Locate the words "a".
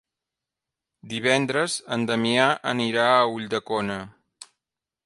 3.21-3.29